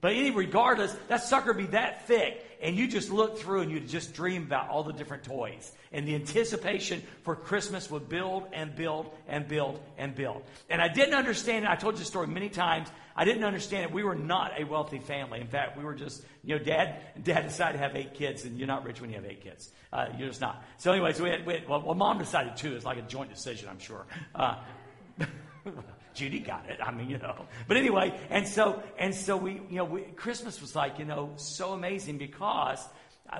[0.00, 3.80] But any regardless, that sucker be that thick, and you just look through and you
[3.80, 5.72] just dream about all the different toys.
[5.92, 10.42] And the anticipation for Christmas would build and build and build and build.
[10.70, 11.70] And I didn't understand it.
[11.70, 12.88] I told you the story many times.
[13.16, 13.92] I didn't understand it.
[13.92, 15.40] We were not a wealthy family.
[15.40, 18.56] In fact, we were just, you know, dad, dad decided to have eight kids, and
[18.56, 19.70] you're not rich when you have eight kids.
[19.92, 20.62] Uh, you're just not.
[20.76, 22.76] So, anyways, we had, we had well, well, mom decided too.
[22.76, 24.06] It's like a joint decision, I'm sure.
[24.34, 24.56] Uh,
[26.18, 26.80] Judy got it.
[26.82, 27.46] I mean, you know.
[27.68, 31.32] But anyway, and so and so we, you know, we, Christmas was like, you know,
[31.36, 32.84] so amazing because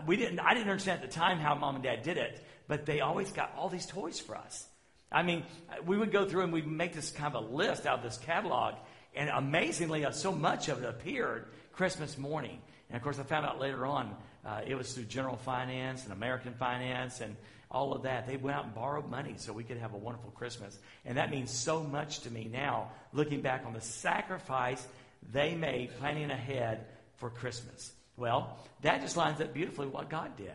[0.07, 0.39] we didn't.
[0.39, 3.33] I didn't understand at the time how mom and dad did it, but they always
[3.33, 4.69] got all these toys for us.
[5.11, 5.45] I mean,
[5.87, 8.19] we would go through and we'd make this kind of a list out of this
[8.19, 8.75] catalog,
[9.15, 12.61] and amazingly, uh, so much of it appeared Christmas morning.
[12.91, 14.15] And of course, I found out later on
[14.45, 17.37] uh, it was through General Finance and American Finance and
[17.71, 18.27] all of that.
[18.27, 20.79] They went out and borrowed money so we could have a wonderful Christmas.
[21.05, 24.87] And that means so much to me now, looking back on the sacrifice
[25.33, 26.87] they made planning ahead
[27.17, 27.93] for Christmas.
[28.17, 30.55] Well, that just lines up beautifully with what God did.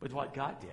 [0.00, 0.70] With what God did.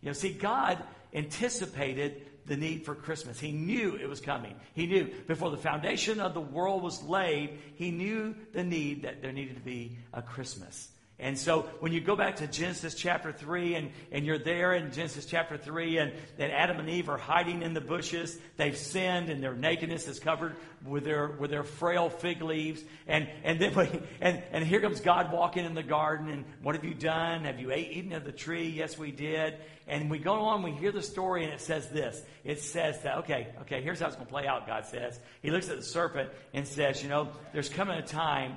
[0.00, 0.82] You know, see, God
[1.14, 3.38] anticipated the need for Christmas.
[3.38, 4.54] He knew it was coming.
[4.74, 9.22] He knew before the foundation of the world was laid, He knew the need that
[9.22, 10.88] there needed to be a Christmas.
[11.22, 14.90] And so when you go back to Genesis chapter 3 and, and you're there in
[14.90, 19.30] Genesis chapter 3 and, and Adam and Eve are hiding in the bushes, they've sinned
[19.30, 22.82] and their nakedness is covered with their, with their frail fig leaves.
[23.06, 23.88] And, and then, we,
[24.20, 27.44] and, and here comes God walking in the garden and what have you done?
[27.44, 28.68] Have you ate, eaten of the tree?
[28.68, 29.54] Yes, we did.
[29.86, 32.20] And we go on, we hear the story and it says this.
[32.42, 35.20] It says that, okay, okay, here's how it's going to play out, God says.
[35.40, 38.56] He looks at the serpent and says, you know, there's coming a time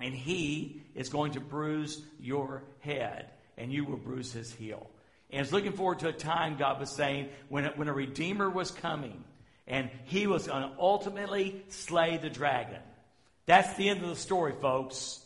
[0.00, 4.90] and he is going to bruise your head, and you will bruise his heel.
[5.30, 8.70] And it's looking forward to a time, God was saying, when, when a Redeemer was
[8.70, 9.24] coming,
[9.66, 12.80] and he was going to ultimately slay the dragon.
[13.46, 15.20] That's the end of the story, folks.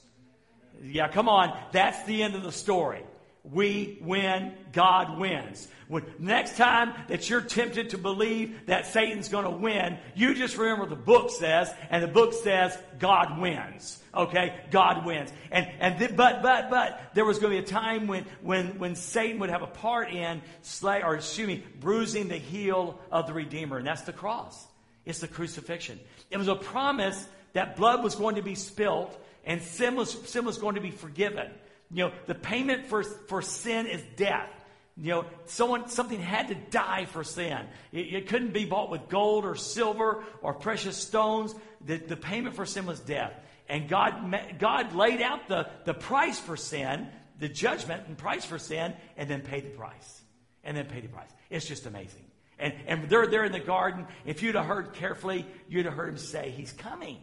[0.83, 1.59] Yeah, come on.
[1.73, 3.03] That's the end of the story.
[3.45, 5.67] We win, God wins.
[5.89, 10.57] When, next time that you're tempted to believe that Satan's going to win, you just
[10.59, 14.03] remember the book says, and the book says God wins.
[14.19, 15.33] Okay, God wins.
[15.53, 18.97] And and but but but there was going to be a time when when when
[18.97, 23.33] Satan would have a part in slay or excuse me, bruising the heel of the
[23.33, 24.67] Redeemer, and that's the cross.
[25.05, 26.01] It's the crucifixion.
[26.31, 30.45] It was a promise that blood was going to be spilt and sin was sin
[30.45, 31.51] was going to be forgiven.
[31.91, 34.51] You know, the payment for, for sin is death.
[34.97, 37.59] You know, someone, something had to die for sin.
[37.93, 41.55] It, it couldn't be bought with gold or silver or precious stones.
[41.87, 43.33] The, the payment for sin was death.
[43.69, 47.09] And God, God laid out the, the price for sin,
[47.39, 50.23] the judgment and price for sin, and then paid the price.
[50.65, 51.31] And then paid the price.
[51.51, 52.25] It's just amazing.
[52.59, 54.07] And, and they're there in the garden.
[54.25, 57.19] If you'd have heard carefully, you'd have heard him say, He's coming.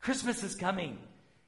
[0.00, 0.98] Christmas is coming.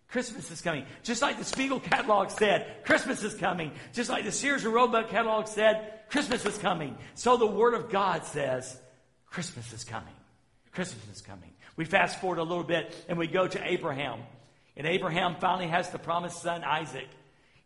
[0.09, 0.87] Christmas is coming.
[1.03, 3.73] Just like the Spiegel catalog said, Christmas is coming.
[3.93, 6.97] Just like the Sears and Roebuck catalog said, Christmas is coming.
[7.15, 8.81] So the Word of God says,
[9.27, 10.15] Christmas is coming.
[10.73, 11.51] Christmas is coming.
[11.79, 14.19] We fast forward a little bit and we go to Abraham.
[14.77, 17.07] And Abraham finally has the promised son, Isaac.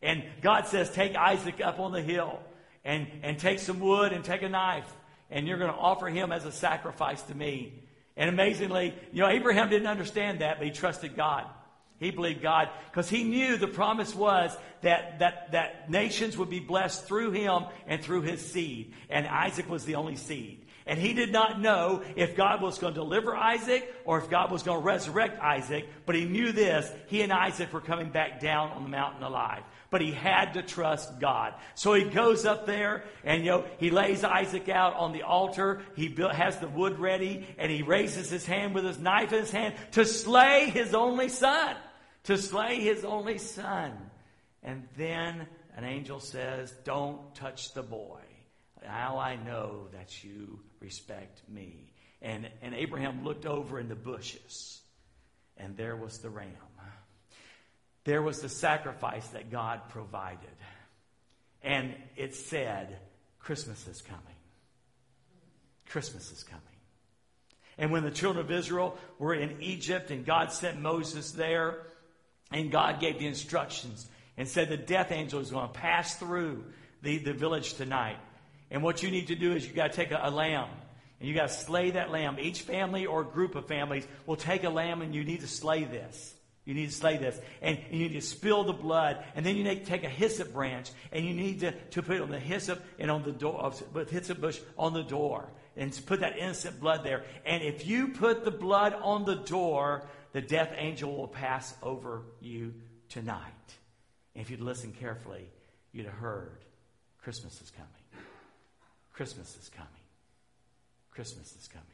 [0.02, 2.38] And God says, Take Isaac up on the hill
[2.84, 4.84] and, and take some wood and take a knife.
[5.30, 7.72] And you're going to offer him as a sacrifice to me.
[8.14, 11.46] And amazingly, you know, Abraham didn't understand that, but he trusted God.
[11.98, 16.60] He believed God because he knew the promise was that, that, that nations would be
[16.60, 18.92] blessed through him and through his seed.
[19.08, 20.66] And Isaac was the only seed.
[20.86, 24.50] And he did not know if God was going to deliver Isaac or if God
[24.50, 26.90] was going to resurrect Isaac, but he knew this.
[27.06, 29.62] He and Isaac were coming back down on the mountain alive.
[29.90, 31.54] But he had to trust God.
[31.74, 35.82] So he goes up there and, you know, he lays Isaac out on the altar.
[35.94, 39.40] He built, has the wood ready and he raises his hand with his knife in
[39.40, 41.76] his hand to slay his only son
[42.24, 43.92] to slay his only son.
[44.62, 48.20] And then an angel says, Don't touch the boy.
[48.84, 51.92] Now I know that you respect me.
[52.20, 54.80] And, and Abraham looked over in the bushes,
[55.56, 56.52] and there was the ram.
[58.04, 60.50] There was the sacrifice that God provided.
[61.62, 62.98] And it said,
[63.38, 64.22] Christmas is coming.
[65.88, 66.62] Christmas is coming.
[67.78, 71.86] And when the children of Israel were in Egypt and God sent Moses there,
[72.50, 76.64] and God gave the instructions and said the death angel is going to pass through
[77.02, 78.18] the, the village tonight.
[78.72, 80.68] And what you need to do is you got to take a, a lamb
[81.20, 82.38] and you got to slay that lamb.
[82.40, 85.84] Each family or group of families will take a lamb and you need to slay
[85.84, 86.34] this.
[86.64, 87.38] You need to slay this.
[87.60, 89.22] And, and you need to spill the blood.
[89.36, 92.16] And then you need to take a hyssop branch and you need to, to put
[92.16, 95.52] it on the hyssop and on the door, with hyssop bush on the door.
[95.76, 97.24] And put that innocent blood there.
[97.44, 102.22] And if you put the blood on the door, the death angel will pass over
[102.40, 102.72] you
[103.10, 103.38] tonight.
[104.34, 105.46] And if you'd listened carefully,
[105.92, 106.64] you'd have heard
[107.22, 108.01] Christmas is coming.
[109.12, 109.90] Christmas is coming.
[111.10, 111.86] Christmas is coming.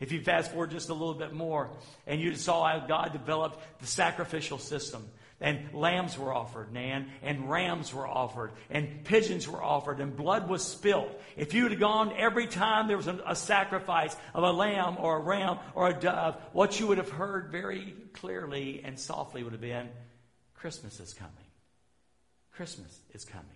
[0.00, 1.70] If you fast forward just a little bit more
[2.06, 5.08] and you saw how God developed the sacrificial system,
[5.40, 10.48] and lambs were offered, Nan, and rams were offered, and pigeons were offered, and blood
[10.48, 11.14] was spilled.
[11.36, 15.18] If you had gone every time there was a, a sacrifice of a lamb or
[15.18, 19.52] a ram or a dove, what you would have heard very clearly and softly would
[19.52, 19.90] have been
[20.54, 21.32] Christmas is coming.
[22.52, 23.46] Christmas is coming.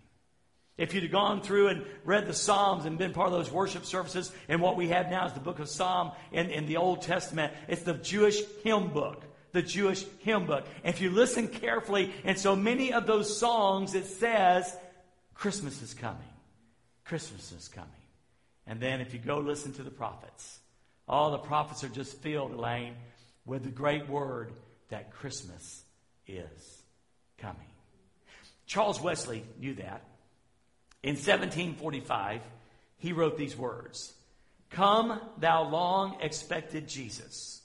[0.80, 3.84] If you'd have gone through and read the Psalms and been part of those worship
[3.84, 7.02] services, and what we have now is the book of Psalm in, in the Old
[7.02, 10.64] Testament, it's the Jewish hymn book the Jewish hymn book.
[10.84, 14.76] if you listen carefully, in so many of those songs, it says,
[15.34, 16.22] Christmas is coming.
[17.04, 17.90] Christmas is coming.
[18.68, 20.60] And then if you go listen to the prophets,
[21.08, 22.94] all the prophets are just filled, Elaine,
[23.44, 24.52] with the great word
[24.90, 25.82] that Christmas
[26.28, 26.82] is
[27.38, 27.66] coming.
[28.66, 30.04] Charles Wesley knew that.
[31.02, 32.42] In 1745,
[32.98, 34.12] he wrote these words
[34.70, 37.60] Come, thou long expected Jesus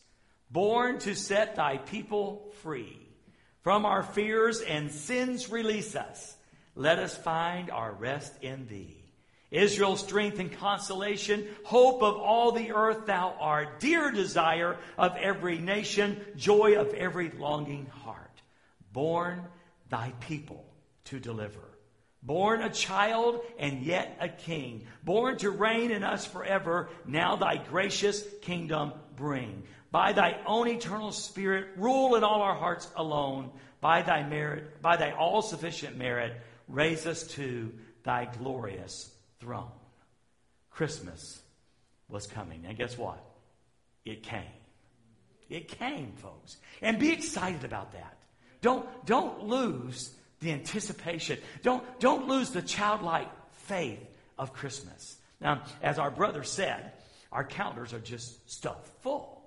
[0.55, 2.97] born to set thy people free.
[3.61, 6.35] From our fears and sins release us.
[6.75, 9.01] Let us find our rest in thee.
[9.51, 15.57] Israel's strength and consolation, hope of all the earth, thou art, dear desire of every
[15.57, 18.41] nation, joy of every longing heart.
[18.91, 19.43] Born
[19.89, 20.65] thy people
[21.05, 21.59] to deliver.
[22.25, 24.87] Born a child and yet a king.
[25.03, 29.63] Born to reign in us forever, now thy gracious kingdom bring
[29.95, 33.49] by thy own eternal spirit, rule in all our hearts alone.
[33.79, 36.33] By thy merit, by thy all sufficient merit,
[36.67, 37.71] raise us to
[38.03, 39.71] thy glorious throne.
[40.69, 41.39] Christmas
[42.09, 42.65] was coming.
[42.67, 43.23] And guess what?
[44.03, 44.43] It came.
[45.49, 46.57] It came, folks.
[46.81, 48.17] And be excited about that.
[48.61, 50.13] Don't, don't lose
[50.45, 51.39] the anticipation.
[51.63, 53.99] Don't, don't lose the childlike faith
[54.37, 55.17] of Christmas.
[55.41, 56.93] Now, as our brother said,
[57.31, 59.41] our calendars are just stuffed full.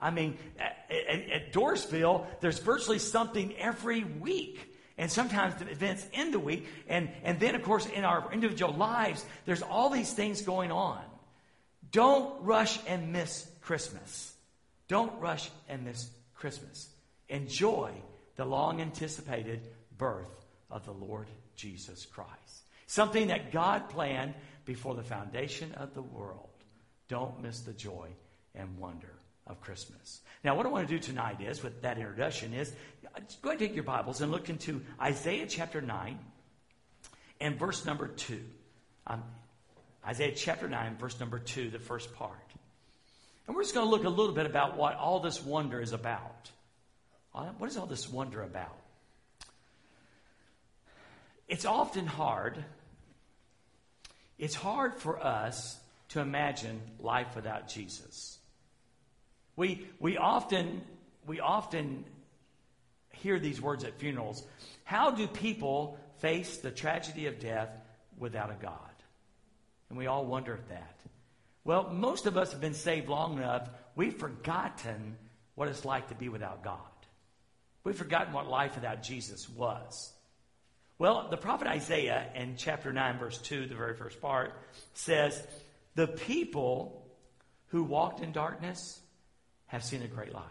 [0.00, 4.58] I mean, at, at, Dorrisville, there's virtually something every week
[4.98, 6.66] and sometimes the events in the week.
[6.88, 11.02] And, and then, of course, in our individual lives, there's all these things going on.
[11.90, 14.32] Don't rush and miss Christmas.
[14.88, 16.88] Don't rush and miss Christmas.
[17.28, 17.92] Enjoy
[18.36, 19.60] the long anticipated
[19.98, 22.62] birth of the Lord Jesus Christ.
[22.86, 24.34] Something that God planned
[24.64, 26.48] before the foundation of the world.
[27.08, 28.08] Don't miss the joy
[28.54, 29.12] and wonder
[29.46, 30.20] of Christmas.
[30.44, 32.72] Now, what I want to do tonight is, with that introduction, is
[33.42, 36.18] go ahead and take your Bibles and look into Isaiah chapter 9
[37.40, 38.40] and verse number 2.
[39.06, 39.22] Um,
[40.06, 42.36] Isaiah chapter 9, verse number 2, the first part.
[43.46, 45.92] And we're just going to look a little bit about what all this wonder is
[45.92, 46.50] about.
[47.34, 48.76] Uh, what is all this wonder about?
[51.52, 52.64] It's often hard.
[54.38, 55.78] It's hard for us
[56.08, 58.38] to imagine life without Jesus.
[59.54, 60.80] We, we, often,
[61.26, 62.06] we often
[63.10, 64.42] hear these words at funerals.
[64.84, 67.68] How do people face the tragedy of death
[68.16, 68.94] without a God?
[69.90, 71.00] And we all wonder at that.
[71.64, 75.18] Well, most of us have been saved long enough, we've forgotten
[75.54, 76.78] what it's like to be without God.
[77.84, 80.14] We've forgotten what life without Jesus was.
[81.02, 84.52] Well, the prophet Isaiah in chapter 9, verse 2, the very first part,
[84.94, 85.44] says,
[85.96, 87.04] The people
[87.70, 89.00] who walked in darkness
[89.66, 90.44] have seen a great light.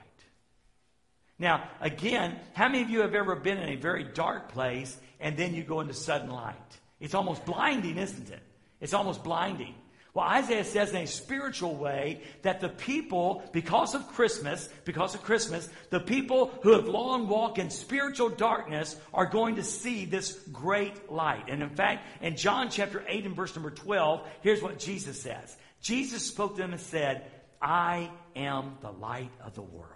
[1.40, 5.38] Now, again, how many of you have ever been in a very dark place and
[5.38, 6.58] then you go into sudden light?
[7.00, 8.44] It's almost blinding, isn't it?
[8.82, 9.76] It's almost blinding.
[10.14, 15.24] Well, Isaiah says in a spiritual way that the people, because of Christmas, because of
[15.24, 20.34] Christmas, the people who have long walked in spiritual darkness are going to see this
[20.52, 21.46] great light.
[21.48, 25.56] And in fact, in John chapter 8 and verse number 12, here's what Jesus says.
[25.82, 27.26] Jesus spoke to them and said,
[27.62, 29.88] I am the light of the world.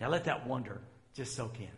[0.00, 0.80] Now let that wonder
[1.14, 1.68] just soak in.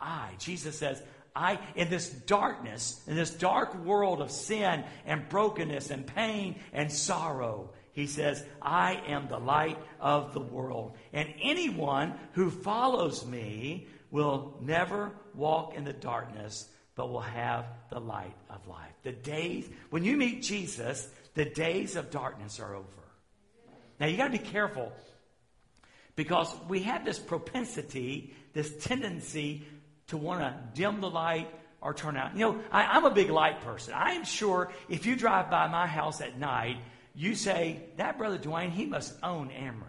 [0.00, 1.02] I, Jesus says,
[1.38, 6.90] I, in this darkness, in this dark world of sin and brokenness and pain and
[6.90, 10.96] sorrow, he says, I am the light of the world.
[11.12, 18.00] And anyone who follows me will never walk in the darkness, but will have the
[18.00, 18.92] light of life.
[19.02, 22.86] The days, when you meet Jesus, the days of darkness are over.
[24.00, 24.92] Now you got to be careful
[26.16, 29.64] because we have this propensity, this tendency
[30.08, 31.48] to want to dim the light
[31.80, 32.34] or turn out.
[32.34, 33.94] You know, I, am a big light person.
[33.94, 36.78] I am sure if you drive by my house at night,
[37.14, 39.84] you say, that brother Dwayne, he must own Ameren.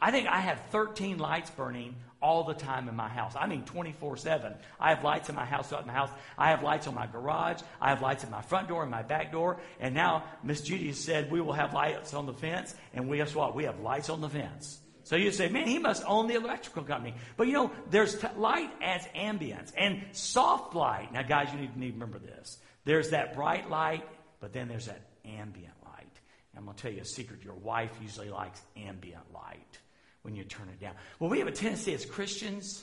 [0.00, 3.34] I think I have 13 lights burning all the time in my house.
[3.38, 4.54] I mean 24 7.
[4.78, 6.10] I have lights in my house, throughout my house.
[6.36, 7.62] I have lights on my garage.
[7.80, 9.60] I have lights in my front door and my back door.
[9.80, 12.74] And now Miss Judy said we will have lights on the fence.
[12.92, 13.54] And we, guess what?
[13.54, 14.78] We have lights on the fence.
[15.04, 17.14] So you say, man, he must own the electrical company.
[17.36, 21.12] But you know, there's t- light adds ambience and soft light.
[21.12, 22.58] Now, guys, you need, need to remember this.
[22.84, 24.08] There's that bright light,
[24.40, 26.20] but then there's that ambient light.
[26.52, 27.44] And I'm going to tell you a secret.
[27.44, 29.78] Your wife usually likes ambient light
[30.22, 30.94] when you turn it down.
[31.18, 32.82] Well, we have a tendency as Christians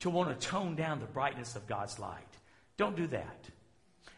[0.00, 2.26] to want to tone down the brightness of God's light.
[2.76, 3.48] Don't do that.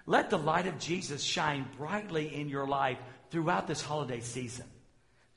[0.07, 2.99] Let the light of Jesus shine brightly in your life
[3.31, 4.64] throughout this holiday season.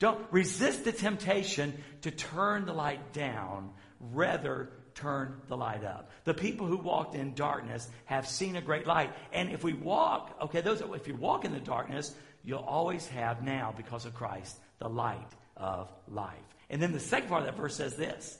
[0.00, 6.10] Don't resist the temptation to turn the light down, rather turn the light up.
[6.24, 9.12] The people who walked in darkness have seen a great light.
[9.32, 13.42] And if we walk, okay, those if you walk in the darkness, you'll always have
[13.42, 16.34] now because of Christ the light of life.
[16.70, 18.38] And then the second part of that verse says this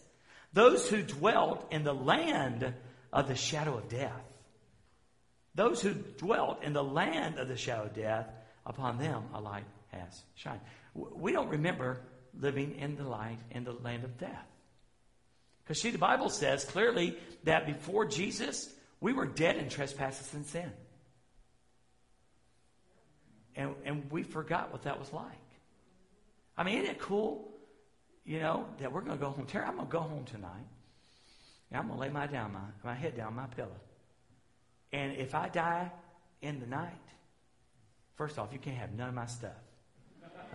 [0.55, 2.73] Those who dwelt in the land
[3.13, 4.25] of the shadow of death,
[5.55, 8.31] those who dwelt in the land of the shadow of death,
[8.65, 10.61] upon them a light has shined.
[10.95, 12.01] We don't remember
[12.39, 14.47] living in the light in the land of death.
[15.65, 20.45] Because, see, the Bible says clearly that before Jesus, we were dead in trespasses and
[20.47, 20.73] sin.
[23.55, 25.27] And, and we forgot what that was like.
[26.57, 27.51] I mean, isn't it cool
[28.25, 29.47] you know, that we're going to go home.
[29.47, 30.67] Terry, I'm going to go home tonight.
[31.71, 33.81] And I'm going to lay my down my, my head down my pillow.
[34.93, 35.91] And if I die
[36.43, 36.93] in the night,
[38.17, 39.51] first off, you can't have none of my stuff.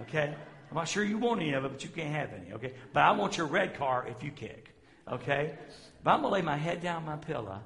[0.03, 0.33] Okay?
[0.69, 2.53] I'm not sure you want any of it, but you can't have any.
[2.53, 2.73] Okay?
[2.93, 4.75] But I want your red car if you kick.
[5.11, 5.57] Okay?
[6.03, 7.59] But I'm going to lay my head down my pillow.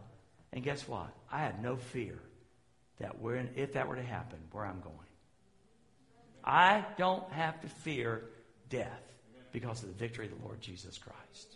[0.54, 1.10] And guess what?
[1.32, 2.20] I have no fear
[3.00, 4.96] that when, if that were to happen, where I'm going.
[6.44, 8.24] I don't have to fear
[8.70, 9.02] death
[9.52, 11.56] because of the victory of the Lord Jesus Christ.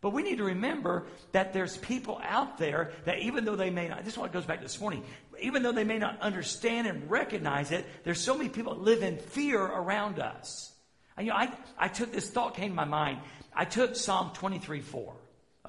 [0.00, 3.88] But we need to remember that there's people out there that even though they may
[3.88, 5.02] not, this is what goes back to this morning,
[5.40, 9.02] even though they may not understand and recognize it, there's so many people that live
[9.02, 10.72] in fear around us.
[11.16, 13.18] And, you know, I, I took this thought came to my mind.
[13.52, 15.14] I took Psalm 23 4.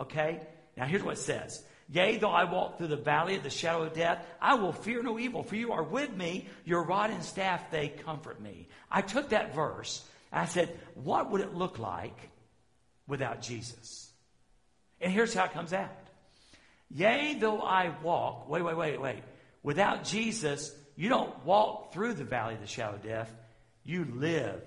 [0.02, 0.40] Okay?
[0.78, 1.64] Now here's what it says.
[1.92, 5.02] Yea, though I walk through the valley of the shadow of death, I will fear
[5.02, 6.48] no evil, for you are with me.
[6.64, 8.68] Your rod and staff, they comfort me.
[8.92, 12.30] I took that verse I said, what would it look like
[13.08, 14.09] without Jesus?
[15.02, 15.90] And here's how it comes out.
[16.92, 19.24] Yea, though I walk, wait, wait, wait, wait.
[19.62, 23.34] Without Jesus, you don't walk through the valley of the shadow of death.
[23.84, 24.62] You live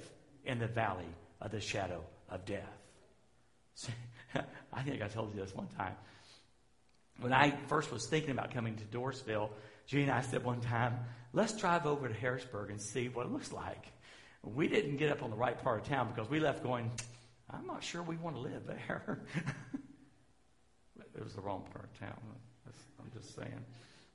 [0.45, 1.09] in the valley
[1.41, 2.63] of the shadow of death.
[4.73, 5.95] I think I told you this one time.
[7.21, 9.51] When I first was thinking about coming to Dorrisville,
[9.87, 10.99] Gene and I said one time,
[11.33, 13.87] let's drive over to Harrisburg and see what it looks like.
[14.43, 16.91] We didn't get up on the right part of town because we left going,
[17.51, 19.21] I'm not sure we want to live there.
[21.17, 22.19] it was the wrong part of town.
[23.01, 23.65] I'm just saying.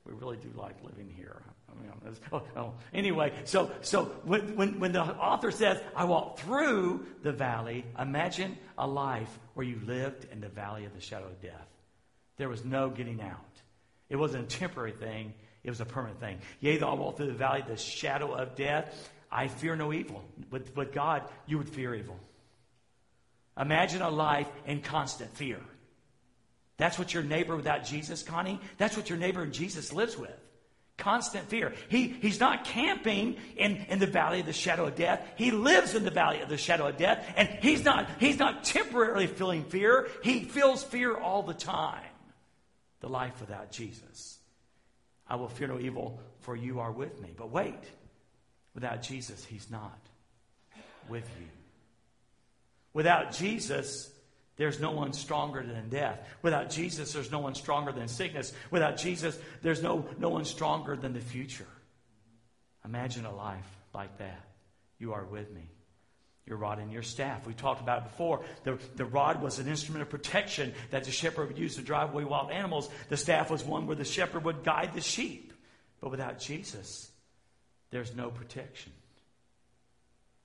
[0.06, 1.42] We really do like living here.
[1.70, 2.74] I mean, oh, oh.
[2.94, 8.58] Anyway, so so when, when, when the author says, "I walk through the valley," imagine
[8.77, 11.68] a life where you lived in the valley of the shadow of death.
[12.38, 13.62] There was no getting out.
[14.10, 16.39] It wasn't a temporary thing; it was a permanent thing.
[16.62, 19.92] Yea, though I walk through the valley of the shadow of death, I fear no
[19.92, 20.24] evil.
[20.50, 22.18] But, but God, you would fear evil.
[23.60, 25.60] Imagine a life in constant fear.
[26.77, 30.31] That's what your neighbor without Jesus, Connie, that's what your neighbor in Jesus lives with.
[30.98, 31.74] Constant fear.
[31.89, 35.22] He, he's not camping in, in the valley of the shadow of death.
[35.36, 37.24] He lives in the valley of the shadow of death.
[37.36, 40.07] And he's not, he's not temporarily feeling fear.
[40.24, 42.03] He feels fear all the time.
[43.01, 44.39] The life without Jesus.
[45.29, 47.34] I will fear no evil, for you are with me.
[47.38, 47.75] But wait.
[48.77, 50.00] Without Jesus, He's not
[51.10, 51.48] with you.
[52.93, 54.12] Without Jesus,
[54.57, 56.19] there's no one stronger than death.
[56.41, 58.53] Without Jesus, there's no one stronger than sickness.
[58.71, 61.67] Without Jesus, there's no, no one stronger than the future.
[62.83, 64.45] Imagine a life like that.
[64.97, 65.69] You are with me.
[66.47, 67.45] Your rod and your staff.
[67.45, 68.45] We talked about it before.
[68.63, 72.13] The, the rod was an instrument of protection that the shepherd would use to drive
[72.13, 72.89] away wild animals.
[73.09, 75.53] The staff was one where the shepherd would guide the sheep.
[75.99, 77.11] But without Jesus,
[77.91, 78.93] there's no protection.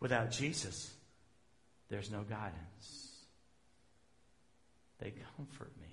[0.01, 0.93] Without Jesus,
[1.89, 3.12] there's no guidance.
[5.03, 5.89] They comfort me.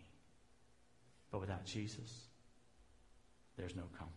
[1.32, 2.26] But without Jesus,
[3.58, 4.16] there's no comfort.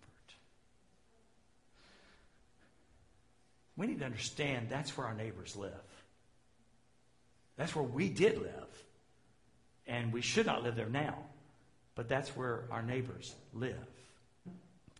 [3.77, 5.73] We need to understand that's where our neighbors live.
[7.57, 8.85] That's where we did live.
[9.87, 11.17] And we should not live there now.
[11.95, 13.77] But that's where our neighbors live.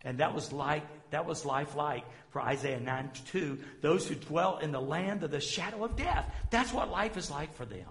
[0.03, 4.57] And that was like that was life like for Isaiah 9 2, those who dwell
[4.57, 6.25] in the land of the shadow of death.
[6.49, 7.87] That's what life is like for them.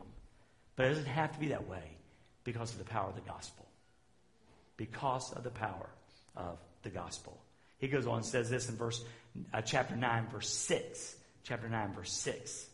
[0.82, 1.84] But it doesn't have to be that way
[2.42, 3.64] because of the power of the gospel.
[4.76, 5.88] Because of the power
[6.34, 7.40] of the gospel.
[7.78, 9.04] He goes on and says this in verse
[9.54, 11.14] uh, chapter 9 verse 6.
[11.44, 12.66] Chapter 9 verse 6.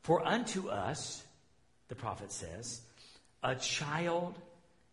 [0.00, 1.22] For unto us,
[1.88, 2.80] the prophet says,
[3.42, 4.38] a child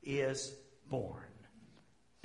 [0.04, 0.54] is
[0.90, 1.32] born,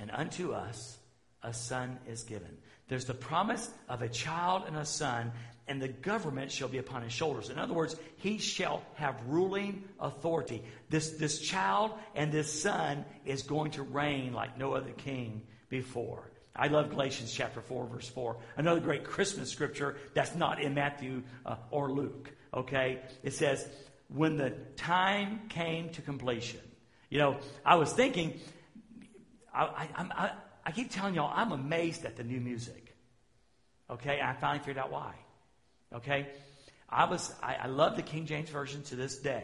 [0.01, 0.97] and unto us
[1.41, 2.57] a son is given.
[2.87, 5.31] There's the promise of a child and a son,
[5.67, 7.49] and the government shall be upon his shoulders.
[7.49, 10.63] In other words, he shall have ruling authority.
[10.89, 16.31] This, this child and this son is going to reign like no other king before.
[16.55, 18.37] I love Galatians chapter 4, verse 4.
[18.55, 22.31] Another great Christmas scripture that's not in Matthew uh, or Luke.
[22.53, 23.01] Okay?
[23.23, 23.67] It says,
[24.07, 26.61] when the time came to completion.
[27.09, 28.39] You know, I was thinking,
[29.53, 30.31] I, I, I,
[30.65, 32.95] I keep telling y'all, I'm amazed at the new music.
[33.89, 34.19] Okay?
[34.21, 35.13] I finally figured out why.
[35.93, 36.27] Okay?
[36.89, 39.43] I was, I, I love the King James Version to this day.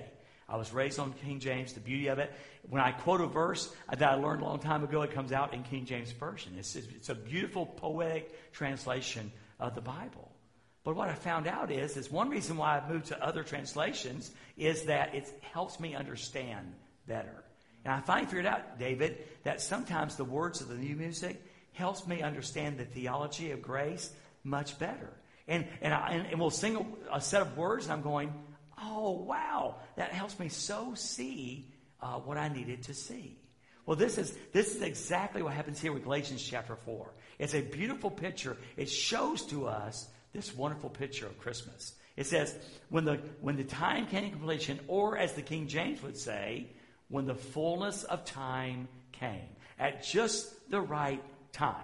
[0.50, 2.32] I was raised on King James, the beauty of it.
[2.70, 5.54] When I quote a verse that I learned a long time ago, it comes out
[5.54, 6.54] in King James Version.
[6.58, 10.30] It's, it's a beautiful poetic translation of the Bible.
[10.84, 14.32] But what I found out is, is one reason why I've moved to other translations
[14.58, 16.74] is that it helps me understand
[17.08, 17.44] better.
[17.84, 21.42] And I finally figured out, David, that sometimes the words of the new music
[21.74, 24.12] helps me understand the theology of grace
[24.44, 25.10] much better.
[25.48, 26.76] And, and, I, and, and we'll sing
[27.12, 28.34] a, a, set of words, and I'm going,
[28.82, 31.72] oh, wow, that helps me so see
[32.02, 33.38] uh, what I needed to see.
[33.86, 37.12] Well, this is, this is exactly what happens here with Galatians chapter 4.
[37.40, 38.56] It's a beautiful picture.
[38.78, 41.94] It shows to us this wonderful picture of Christmas.
[42.16, 42.56] It says,
[42.90, 46.68] when the, when the time came to completion, or as the King James would say,
[47.12, 51.76] when the fullness of time came, at just the right time.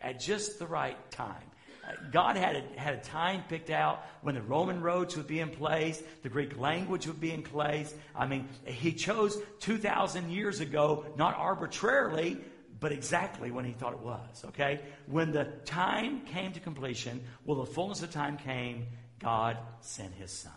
[0.00, 1.42] At just the right time.
[1.86, 5.40] Uh, God had a, had a time picked out when the Roman roads would be
[5.40, 7.94] in place, the Greek language would be in place.
[8.14, 12.38] I mean, He chose 2,000 years ago, not arbitrarily,
[12.80, 14.80] but exactly when He thought it was, okay?
[15.06, 18.86] When the time came to completion, well, the fullness of time came,
[19.18, 20.52] God sent His Son.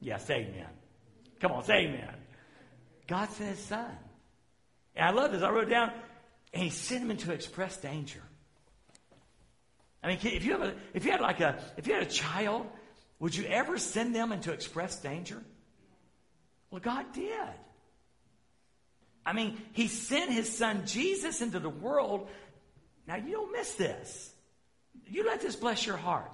[0.00, 0.68] Yes, amen.
[1.40, 2.23] Come on, say amen.
[3.06, 3.90] God sent His Son.
[4.96, 5.42] And I love this.
[5.42, 5.92] I wrote down,
[6.52, 8.22] and He sent Him into express danger.
[10.02, 12.10] I mean, if you have a, if you had like a, if you had a
[12.10, 12.66] child,
[13.18, 15.42] would you ever send them into express danger?
[16.70, 17.32] Well, God did.
[19.24, 22.28] I mean, He sent His Son Jesus into the world.
[23.06, 24.32] Now, you don't miss this.
[25.06, 26.30] You let this bless your heart.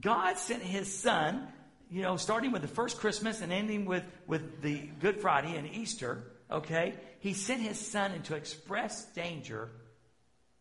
[0.00, 1.46] God sent His Son,
[1.92, 5.68] you know, starting with the first Christmas and ending with, with the Good Friday and
[5.68, 6.94] Easter, okay?
[7.20, 9.68] He sent His Son into express danger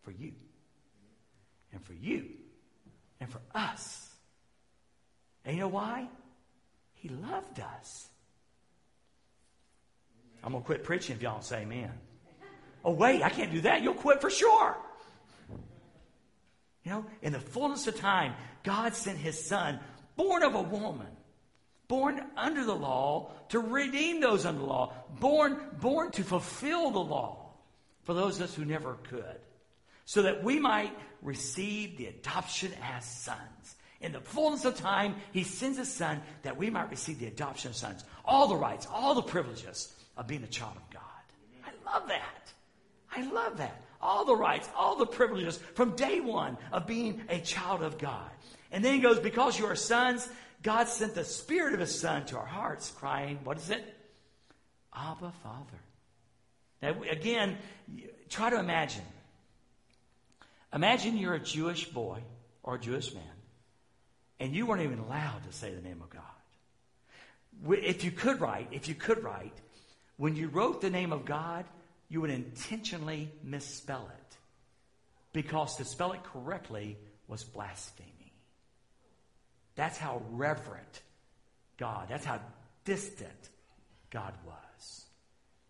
[0.03, 0.33] for you
[1.71, 2.25] and for you
[3.21, 4.09] and for us.
[5.45, 6.09] And you know why?
[6.95, 8.07] He loved us.
[10.43, 11.91] I'm going to quit preaching if y'all don't say amen.
[12.83, 13.83] Oh, wait, I can't do that.
[13.83, 14.75] You'll quit for sure.
[16.83, 19.79] You know, in the fullness of time, God sent his son,
[20.17, 21.07] born of a woman,
[21.91, 26.99] born under the law, to redeem those under the law, born, born to fulfill the
[26.99, 27.51] law
[28.03, 29.41] for those of us who never could
[30.05, 33.75] so that we might receive the adoption as sons.
[33.99, 37.71] In the fullness of time, he sends his son that we might receive the adoption
[37.71, 38.05] of sons.
[38.23, 41.01] All the rights, all the privileges of being a child of God.
[41.65, 42.53] I love that.
[43.13, 43.81] I love that.
[44.01, 48.31] All the rights, all the privileges from day one of being a child of God.
[48.71, 50.29] And then he goes, because you are sons,
[50.61, 53.83] God sent the Spirit of His Son to our hearts, crying, what is it?
[54.95, 55.79] Abba, Father.
[56.81, 57.57] Now, again,
[58.29, 59.03] try to imagine
[60.73, 62.19] Imagine you're a Jewish boy
[62.63, 63.23] or a Jewish man,
[64.39, 67.77] and you weren't even allowed to say the name of God.
[67.83, 69.53] If you could write, if you could write,
[70.17, 71.65] when you wrote the name of God,
[72.09, 74.37] you would intentionally misspell it.
[75.33, 76.97] Because to spell it correctly
[77.27, 78.07] was blasphemy.
[79.75, 81.01] That's how reverent
[81.77, 82.39] God, that's how
[82.85, 83.49] distant
[84.09, 85.05] God was.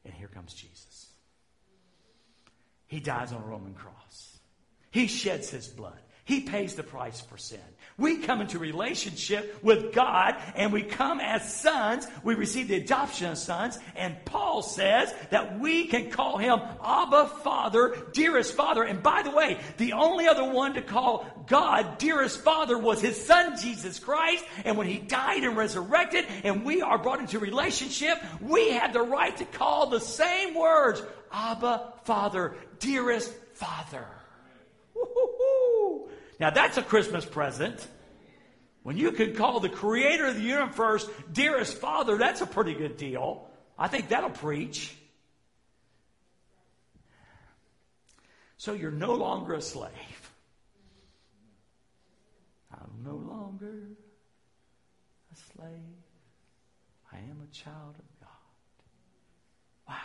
[0.03, 1.13] And here comes Jesus.
[2.87, 4.39] He dies on a Roman cross.
[4.91, 5.99] He sheds his blood.
[6.23, 7.59] He pays the price for sin.
[7.97, 12.07] We come into relationship with God and we come as sons.
[12.23, 13.79] We receive the adoption of sons.
[13.95, 18.83] And Paul says that we can call him Abba Father, dearest Father.
[18.83, 23.23] And by the way, the only other one to call God dearest Father was his
[23.23, 24.45] son Jesus Christ.
[24.63, 29.01] And when he died and resurrected and we are brought into relationship, we have the
[29.01, 34.07] right to call the same words Abba Father, dearest Father.
[36.41, 37.87] Now that's a Christmas present.
[38.81, 42.97] When you can call the creator of the universe dearest father, that's a pretty good
[42.97, 43.47] deal.
[43.77, 44.91] I think that'll preach.
[48.57, 49.91] So you're no longer a slave.
[52.73, 53.89] I'm no longer
[55.31, 55.69] a slave.
[57.13, 58.29] I am a child of God.
[59.89, 59.95] Wow.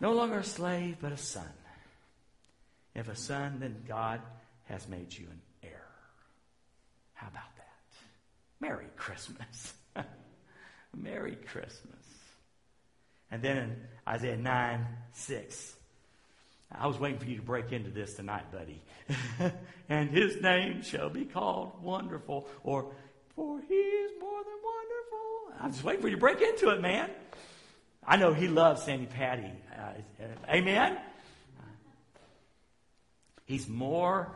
[0.00, 1.42] No longer a slave, but a son.
[2.94, 4.20] If a son, then God
[4.64, 5.84] has made you an heir.
[7.14, 7.64] How about that?
[8.60, 9.74] Merry Christmas.
[10.96, 12.04] Merry Christmas.
[13.30, 13.76] And then in
[14.06, 15.74] Isaiah 9 6,
[16.72, 18.80] I was waiting for you to break into this tonight, buddy.
[19.88, 22.92] and his name shall be called Wonderful, or
[23.34, 25.60] For he is more than wonderful.
[25.60, 27.10] I'm just waiting for you to break into it, man.
[28.06, 29.50] I know he loves Sandi Patty.
[29.76, 30.98] Uh, amen?
[33.44, 34.34] He's more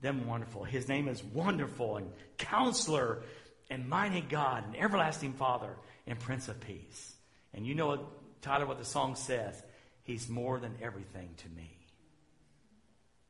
[0.00, 0.64] than wonderful.
[0.64, 3.22] His name is Wonderful and Counselor
[3.70, 5.70] and Mighty God and Everlasting Father
[6.06, 7.14] and Prince of Peace.
[7.52, 9.60] And you know what, Tyler, what the song says?
[10.02, 11.70] He's more than everything to me.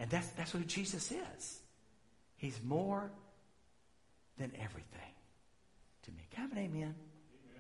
[0.01, 1.61] And that's, that's who Jesus is.
[2.37, 3.11] He's more
[4.39, 5.15] than everything
[6.03, 6.27] to me.
[6.33, 6.73] Can I have an amen?
[6.75, 6.95] amen?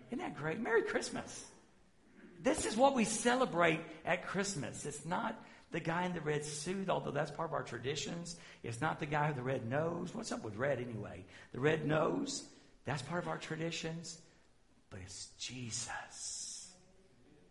[0.08, 0.60] Isn't that great?
[0.60, 1.44] Merry Christmas.
[2.42, 4.84] This is what we celebrate at Christmas.
[4.84, 5.40] It's not
[5.74, 8.36] the guy in the red suit, although that's part of our traditions.
[8.62, 10.14] It's not the guy with the red nose.
[10.14, 11.24] What's up with red anyway?
[11.52, 12.44] The red nose,
[12.84, 14.20] that's part of our traditions.
[14.88, 16.72] But it's Jesus.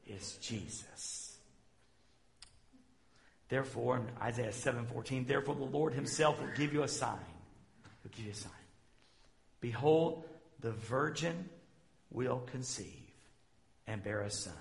[0.08, 1.38] It's Jesus.
[3.50, 7.20] Therefore, in Isaiah 7:14, therefore the Lord himself will give you a sign.
[8.04, 8.52] He'll give you a sign.
[9.60, 10.24] Behold,
[10.62, 11.50] the virgin
[12.10, 13.12] will conceive
[13.86, 14.54] and bear a son,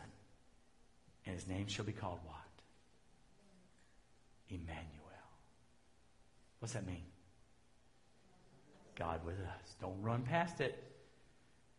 [1.27, 2.19] and his name shall be called?
[4.53, 4.87] Emmanuel.
[6.61, 7.03] What's that mean?
[8.95, 9.75] God with us.
[9.81, 10.81] Don't run past it.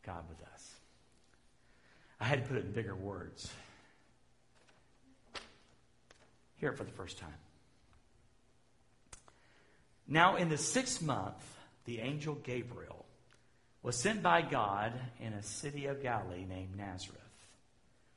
[0.06, 0.72] God with us.
[2.20, 3.52] I had to put it in bigger words.
[6.58, 7.30] Hear it for the first time.
[10.08, 11.44] Now, in the sixth month,
[11.86, 13.06] the angel Gabriel
[13.82, 17.20] was sent by God in a city of Galilee named Nazareth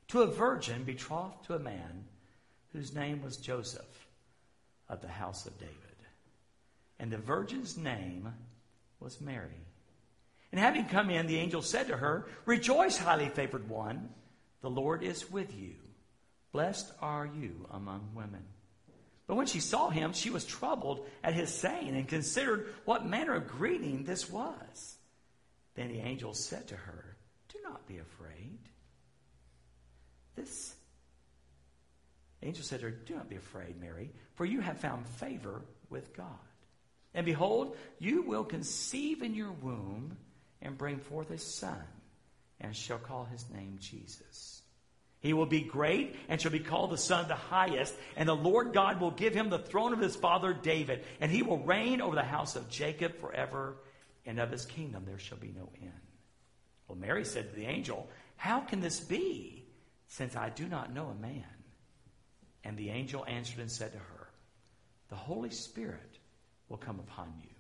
[0.09, 2.05] to a virgin betrothed to a man
[2.73, 4.06] whose name was Joseph
[4.89, 5.75] of the house of David.
[6.99, 8.33] And the virgin's name
[9.01, 9.67] was Mary.
[10.53, 14.09] And having come in, the angel said to her, Rejoice, highly favored one,
[14.63, 15.75] the Lord is with you.
[16.53, 18.45] Blessed are you among women.
[19.27, 23.35] But when she saw him, she was troubled at his saying and considered what manner
[23.35, 24.97] of greeting this was.
[25.75, 27.17] Then the angel said to her,
[27.49, 28.59] Do not be afraid.
[30.37, 30.75] This
[32.47, 35.63] the angel said to her, Do not be afraid, Mary, for you have found favor
[35.91, 36.29] with God.
[37.13, 40.17] And behold, you will conceive in your womb
[40.63, 41.83] and bring forth a son,
[42.61, 44.63] and shall call his name Jesus.
[45.19, 48.37] He will be great and shall be called the Son of the Highest, and the
[48.37, 52.01] Lord God will give him the throne of his father David, and he will reign
[52.01, 53.79] over the house of Jacob forever,
[54.25, 55.91] and of his kingdom there shall be no end.
[56.87, 59.65] Well, Mary said to the angel, How can this be,
[60.07, 61.43] since I do not know a man?
[62.67, 64.29] And the angel answered and said to her,
[65.09, 66.19] The Holy Spirit
[66.69, 67.55] will come upon you,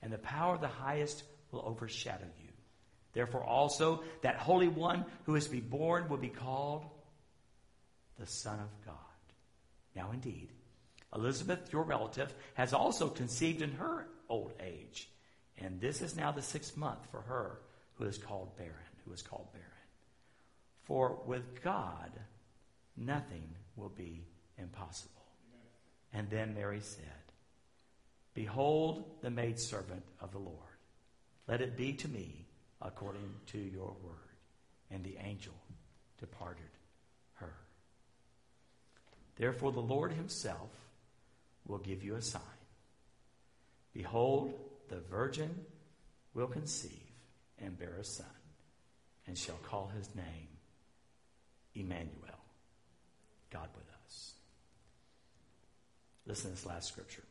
[0.00, 2.48] and the power of the highest will overshadow you.
[3.12, 6.86] Therefore, also, that Holy One who is to be born will be called
[8.18, 8.96] the Son of God.
[9.94, 10.48] Now, indeed,
[11.14, 15.10] Elizabeth, your relative, has also conceived in her old age.
[15.58, 17.58] And this is now the sixth month for her
[17.96, 18.72] who is called barren,
[19.04, 19.68] who is called barren.
[20.84, 22.12] For with God,
[22.96, 24.24] nothing will be
[24.58, 25.22] impossible.
[26.12, 27.04] And then Mary said,
[28.34, 30.58] Behold the maidservant of the Lord.
[31.48, 32.46] Let it be to me
[32.80, 34.16] according to your word.
[34.90, 35.54] And the angel
[36.18, 36.64] departed
[37.34, 37.54] her.
[39.36, 40.70] Therefore, the Lord himself
[41.66, 42.42] will give you a sign.
[43.92, 44.54] Behold,
[44.88, 45.64] the virgin
[46.34, 46.90] will conceive
[47.58, 48.26] and bear a son,
[49.26, 50.48] and shall call his name
[51.74, 52.41] Emmanuel.
[53.52, 54.32] God with us.
[56.26, 57.22] Listen to this last scripture.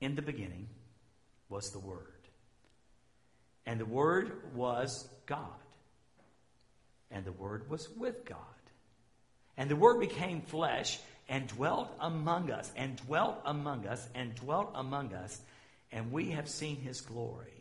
[0.00, 0.66] In the beginning
[1.48, 2.28] was the Word,
[3.66, 5.38] and the Word was God,
[7.10, 8.38] and the Word was with God.
[9.56, 14.72] And the Word became flesh and dwelt among us, and dwelt among us, and dwelt
[14.74, 15.40] among us,
[15.92, 17.52] and we have seen his glory.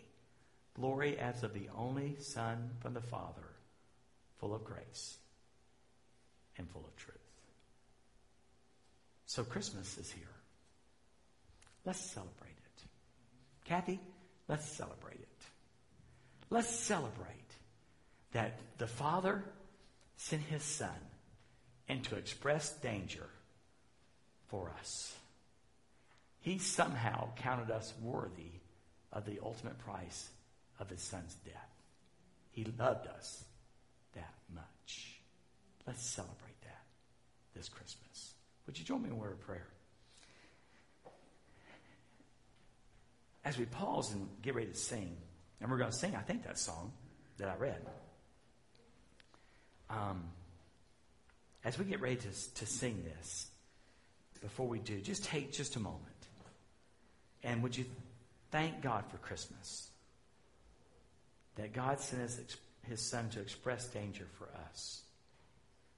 [0.73, 3.49] Glory as of the only Son from the Father,
[4.39, 5.17] full of grace
[6.57, 7.17] and full of truth.
[9.25, 10.23] So Christmas is here.
[11.85, 12.83] Let's celebrate it.
[13.65, 13.99] Kathy,
[14.47, 15.27] let's celebrate it.
[16.49, 17.37] Let's celebrate
[18.33, 19.43] that the Father
[20.17, 20.89] sent his Son
[21.87, 23.27] and to express danger
[24.47, 25.15] for us.
[26.41, 28.51] He somehow counted us worthy
[29.13, 30.29] of the ultimate price
[30.79, 31.69] of his Son's death.
[32.51, 33.43] He loved us.
[35.87, 36.83] Let's celebrate that
[37.55, 38.33] this Christmas.
[38.65, 39.67] Would you join me in a word of prayer?
[43.43, 45.17] As we pause and get ready to sing,
[45.59, 46.91] and we're going to sing, I think, that song
[47.37, 47.81] that I read.
[49.89, 50.23] Um,
[51.63, 53.47] as we get ready to, to sing this,
[54.41, 56.01] before we do, just take just a moment.
[57.43, 57.85] And would you
[58.51, 59.89] thank God for Christmas?
[61.55, 65.01] That God sent his, his Son to express danger for us.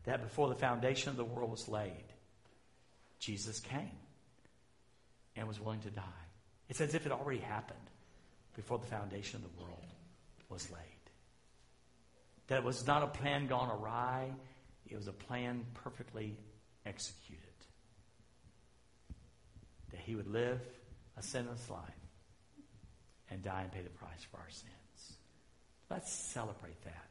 [0.06, 2.06] That before the foundation of the world was laid,
[3.20, 3.98] Jesus came
[5.36, 6.04] and was willing to die.
[6.70, 7.80] It's as if it already happened
[8.56, 9.86] before the foundation of the world
[10.50, 10.80] was laid.
[12.48, 14.32] That it was not a plan gone awry,
[14.90, 16.38] it was a plan perfectly
[16.86, 17.40] executed.
[19.92, 20.62] That he would live
[21.18, 21.82] a sinless life
[23.30, 25.18] and die and pay the price for our sins.
[25.90, 27.08] Let's celebrate that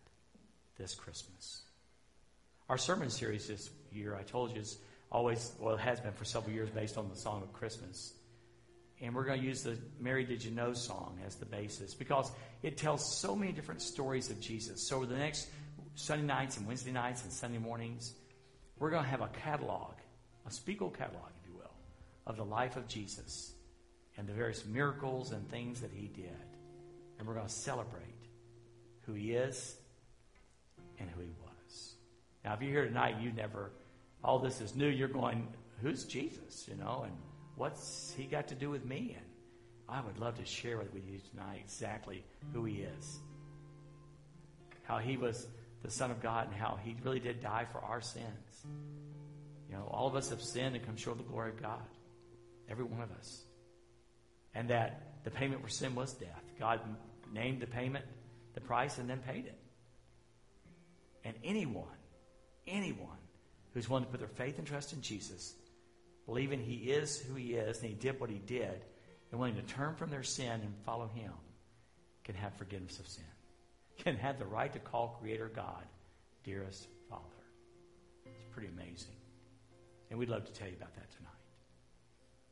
[0.77, 1.63] this Christmas.
[2.73, 4.79] Our sermon series this year, I told you, is
[5.11, 8.15] always, well, it has been for several years based on the song of Christmas.
[9.03, 12.33] And we're going to use the Mary Did You Know song as the basis because
[12.63, 14.89] it tells so many different stories of Jesus.
[14.89, 15.51] So, over the next
[15.97, 18.15] Sunday nights and Wednesday nights and Sunday mornings,
[18.79, 19.93] we're going to have a catalog,
[20.47, 21.75] a Spiegel catalog, if you will,
[22.27, 23.53] of the life of Jesus
[24.17, 26.47] and the various miracles and things that he did.
[27.19, 28.31] And we're going to celebrate
[29.03, 29.77] who he is
[30.99, 31.42] and who he was.
[32.45, 33.71] Now, if you're here tonight, you never,
[34.25, 35.49] all this is new, you're going,
[35.81, 37.13] who's Jesus, you know, and
[37.57, 39.17] what's he got to do with me?
[39.17, 39.27] And
[39.89, 43.19] I would love to share with you tonight exactly who he is.
[44.85, 45.47] How he was
[45.83, 48.67] the Son of God and how he really did die for our sins.
[49.69, 51.83] You know, all of us have sinned and come short of the glory of God.
[52.69, 53.43] Every one of us.
[54.55, 56.43] And that the payment for sin was death.
[56.59, 56.81] God
[57.33, 58.05] named the payment,
[58.55, 59.59] the price, and then paid it.
[61.25, 61.87] And anyone,
[62.73, 63.09] anyone
[63.75, 65.55] who's willing to put their faith and trust in Jesus
[66.27, 68.85] believing he is who he is and he did what he did,
[69.31, 71.33] and willing to turn from their sin and follow him,
[72.25, 73.25] can have forgiveness of sin,
[73.99, 75.85] can have the right to call Creator God
[76.45, 77.23] dearest Father.
[78.27, 79.15] It's pretty amazing.
[80.11, 81.31] And we'd love to tell you about that tonight.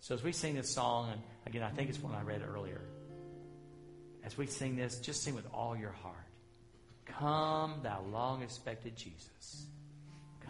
[0.01, 2.81] So as we sing this song, and again, I think it's one I read earlier.
[4.25, 6.17] As we sing this, just sing with all your heart.
[7.05, 9.67] Come, thou long expected Jesus.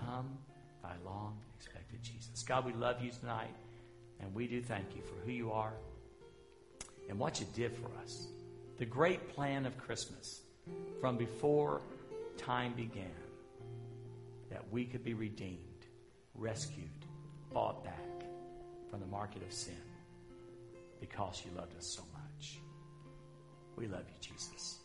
[0.05, 0.39] Come,
[0.83, 2.43] thy long expected Jesus.
[2.43, 3.55] God, we love you tonight,
[4.21, 5.73] and we do thank you for who you are
[7.09, 8.29] and what you did for us.
[8.79, 10.41] The great plan of Christmas
[11.01, 11.83] from before
[12.39, 13.11] time began
[14.51, 15.59] that we could be redeemed,
[16.35, 16.89] rescued,
[17.53, 17.95] bought back
[18.91, 19.75] from the market of sin
[21.01, 22.59] because you loved us so much.
[23.77, 24.79] We love you, Jesus.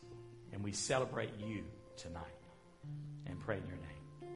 [0.54, 1.64] And we celebrate you
[1.98, 2.24] tonight
[3.28, 3.95] and pray in your name.